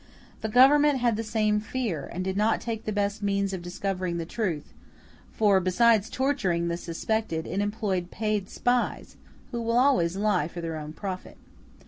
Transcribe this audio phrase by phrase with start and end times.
[0.41, 4.17] The government had the same fear, and did not take the best means of discovering
[4.17, 9.15] the truth—for, besides torturing the suspected, it employed paid spies,
[9.51, 11.37] who will always lie for their own profit.